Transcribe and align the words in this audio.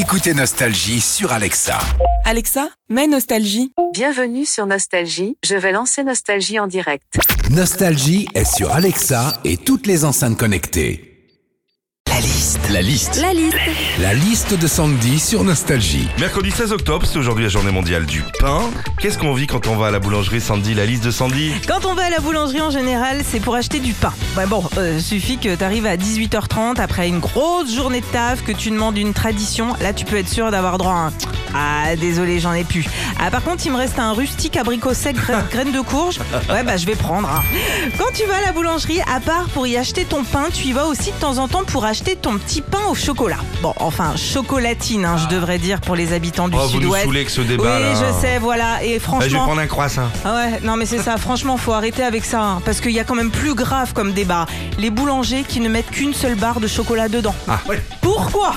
Écoutez 0.00 0.32
Nostalgie 0.32 1.00
sur 1.00 1.32
Alexa. 1.32 1.80
Alexa, 2.24 2.68
mets 2.88 3.08
Nostalgie. 3.08 3.72
Bienvenue 3.92 4.44
sur 4.44 4.64
Nostalgie, 4.64 5.36
je 5.44 5.56
vais 5.56 5.72
lancer 5.72 6.04
Nostalgie 6.04 6.60
en 6.60 6.68
direct. 6.68 7.02
Nostalgie 7.50 8.28
est 8.32 8.44
sur 8.44 8.70
Alexa 8.70 9.40
et 9.44 9.56
toutes 9.56 9.88
les 9.88 10.04
enceintes 10.04 10.38
connectées. 10.38 11.07
La 12.18 12.24
liste. 12.24 12.70
La 12.72 12.82
liste. 12.82 13.20
La 13.22 13.32
liste. 13.32 13.56
La 14.00 14.12
liste 14.12 14.58
de 14.58 14.66
Sandy 14.66 15.20
sur 15.20 15.44
Nostalgie. 15.44 16.08
Mercredi 16.18 16.50
16 16.50 16.72
octobre, 16.72 17.06
c'est 17.06 17.16
aujourd'hui 17.16 17.44
la 17.44 17.48
journée 17.48 17.70
mondiale 17.70 18.06
du 18.06 18.24
pain. 18.40 18.62
Qu'est-ce 18.98 19.18
qu'on 19.18 19.34
vit 19.34 19.46
quand 19.46 19.68
on 19.68 19.76
va 19.76 19.86
à 19.86 19.90
la 19.92 20.00
boulangerie, 20.00 20.40
Sandy? 20.40 20.74
La 20.74 20.84
liste 20.84 21.04
de 21.04 21.12
Sandy? 21.12 21.52
Quand 21.68 21.86
on 21.86 21.94
va 21.94 22.06
à 22.06 22.10
la 22.10 22.18
boulangerie 22.18 22.60
en 22.60 22.70
général, 22.70 23.20
c'est 23.24 23.38
pour 23.38 23.54
acheter 23.54 23.78
du 23.78 23.92
pain. 23.92 24.12
Bah 24.34 24.46
bon, 24.46 24.64
euh, 24.78 24.98
suffit 24.98 25.38
que 25.38 25.54
tu 25.54 25.62
arrives 25.62 25.86
à 25.86 25.96
18h30 25.96 26.80
après 26.80 27.06
une 27.06 27.20
grosse 27.20 27.72
journée 27.72 28.00
de 28.00 28.06
taf, 28.06 28.42
que 28.42 28.50
tu 28.50 28.72
demandes 28.72 28.98
une 28.98 29.14
tradition. 29.14 29.76
Là, 29.80 29.92
tu 29.92 30.04
peux 30.04 30.16
être 30.16 30.28
sûr 30.28 30.50
d'avoir 30.50 30.76
droit 30.76 30.94
à 30.94 30.96
un. 30.96 31.12
Ah, 31.54 31.96
désolé, 31.96 32.40
j'en 32.40 32.52
ai 32.52 32.64
plus. 32.64 32.84
Ah, 33.20 33.30
par 33.30 33.42
contre, 33.42 33.64
il 33.66 33.72
me 33.72 33.76
reste 33.76 33.98
un 33.98 34.12
rustique 34.12 34.56
abricot 34.56 34.94
sec 34.94 35.16
gra- 35.16 35.42
graine 35.50 35.72
de 35.72 35.80
courge. 35.80 36.18
Ouais, 36.50 36.62
bah 36.62 36.76
je 36.76 36.86
vais 36.86 36.94
prendre. 36.94 37.28
hein. 37.28 37.42
Quand 37.98 38.12
tu 38.14 38.24
vas 38.26 38.36
à 38.36 38.40
la 38.46 38.52
boulangerie, 38.52 39.00
à 39.12 39.20
part 39.20 39.48
pour 39.54 39.66
y 39.66 39.76
acheter 39.76 40.04
ton 40.04 40.24
pain, 40.24 40.46
tu 40.52 40.68
y 40.68 40.72
vas 40.72 40.86
aussi 40.86 41.10
de 41.12 41.16
temps 41.16 41.38
en 41.38 41.48
temps 41.48 41.64
pour 41.64 41.84
acheter 41.84 42.16
ton 42.16 42.38
petit 42.38 42.60
pain 42.62 42.78
au 42.90 42.94
chocolat. 42.94 43.38
Bon, 43.62 43.72
enfin, 43.76 44.14
chocolatine, 44.16 45.04
hein, 45.04 45.16
je 45.16 45.26
devrais 45.34 45.58
dire 45.58 45.80
pour 45.80 45.96
les 45.96 46.12
habitants 46.12 46.48
du 46.48 46.56
Oh, 46.56 46.66
vous 46.68 46.74
nous 46.76 46.82
sud-ouest. 46.82 47.04
saoulez 47.04 47.18
avec 47.20 47.30
ce 47.30 47.40
Oui, 47.40 47.46
débat 47.48 47.78
là. 47.78 47.94
je 47.94 48.20
sais, 48.20 48.38
voilà. 48.38 48.82
Et 48.82 48.86
Bah, 48.86 48.86
je 48.86 48.92
vais 48.92 48.98
franchement. 49.00 49.44
prendre 49.44 49.60
un 49.60 49.66
croissant. 49.66 50.08
Ah 50.24 50.34
ouais, 50.34 50.60
non 50.62 50.76
mais 50.76 50.86
c'est 50.86 50.98
ça, 51.02 51.16
franchement 51.16 51.56
faut 51.56 51.72
arrêter 51.72 52.02
avec 52.02 52.24
ça, 52.24 52.40
hein, 52.42 52.62
parce 52.64 52.80
qu'il 52.80 52.92
y 52.92 53.00
a 53.00 53.04
quand 53.04 53.14
même 53.14 53.30
plus 53.30 53.54
grave 53.54 53.92
comme 53.94 54.12
débat. 54.12 54.46
Les 54.78 54.90
boulangers 54.90 55.44
qui 55.46 55.60
ne 55.60 55.68
mettent 55.68 55.90
qu'une 55.90 56.14
seule 56.14 56.34
barre 56.34 56.60
de 56.60 56.66
chocolat 56.66 57.08
dedans. 57.08 57.34
Ah 57.48 57.58
ouais. 57.68 57.82
Pourquoi? 58.00 58.54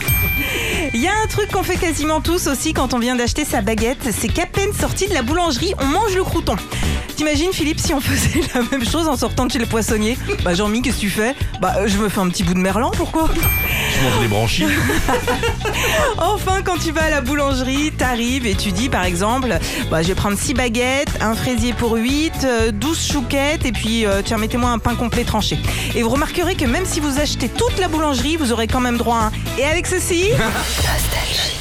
Il 0.93 0.99
y 1.01 1.07
a 1.07 1.11
un 1.23 1.27
truc 1.27 1.51
qu'on 1.51 1.63
fait 1.63 1.77
quasiment 1.77 2.21
tous 2.21 2.47
aussi 2.47 2.73
quand 2.73 2.80
on 2.93 2.99
vient 2.99 3.15
d'acheter 3.15 3.45
sa 3.45 3.61
baguette, 3.61 4.09
c'est 4.11 4.27
qu'à 4.27 4.47
peine 4.47 4.73
sorti 4.73 5.07
de 5.07 5.13
la 5.13 5.21
boulangerie, 5.21 5.73
on 5.79 5.85
mange 5.85 6.15
le 6.15 6.23
crouton. 6.23 6.55
T'imagines 7.15 7.53
Philippe 7.53 7.79
si 7.79 7.93
on 7.93 8.01
faisait 8.01 8.41
la 8.55 8.63
même 8.71 8.83
chose 8.83 9.07
en 9.07 9.15
sortant 9.15 9.45
de 9.45 9.51
chez 9.51 9.59
le 9.59 9.67
poissonnier? 9.67 10.17
Bah 10.43 10.55
Jean-Mi, 10.55 10.81
qu'est-ce 10.81 10.95
que 10.95 11.01
tu 11.01 11.09
fais? 11.11 11.35
Bah 11.61 11.75
euh, 11.77 11.87
je 11.87 11.97
me 11.97 12.09
fais 12.09 12.19
un 12.19 12.27
petit 12.27 12.43
bout 12.43 12.55
de 12.55 12.59
merlan, 12.59 12.89
pourquoi? 12.89 13.29
Je 13.35 14.03
mange 14.03 14.19
des 14.19 14.27
branchies. 14.27 14.65
Enfin, 16.17 16.61
quand 16.63 16.77
tu 16.77 16.91
vas 16.91 17.03
à 17.03 17.09
la 17.11 17.21
boulangerie, 17.21 17.91
t'arrives 17.91 18.47
et 18.47 18.55
tu 18.55 18.71
dis 18.71 18.89
par 18.89 19.03
exemple, 19.03 19.55
bah, 19.91 20.01
je 20.01 20.07
vais 20.07 20.15
prendre 20.15 20.37
6 20.37 20.55
baguettes, 20.55 21.11
un 21.21 21.35
fraisier 21.35 21.73
pour 21.73 21.93
8, 21.93 22.33
euh, 22.43 22.71
12 22.71 23.11
chouquettes 23.11 23.65
et 23.65 23.71
puis 23.71 24.07
euh, 24.07 24.21
tiens, 24.25 24.37
mettez-moi 24.37 24.71
un 24.71 24.79
pain 24.79 24.95
complet 24.95 25.23
tranché. 25.23 25.59
Et 25.95 26.01
vous 26.01 26.09
remarquerez 26.09 26.55
que 26.55 26.65
même 26.65 26.85
si 26.85 26.99
vous 26.99 27.19
achetez 27.19 27.47
toute 27.47 27.77
la 27.79 27.87
boulangerie, 27.87 28.37
vous 28.37 28.51
aurez 28.51 28.65
quand 28.65 28.79
même 28.81 28.97
droit 28.97 29.17
à 29.17 29.25
un. 29.25 29.31
Et 29.59 29.65
avec 29.65 29.85
ceci, 29.85 30.29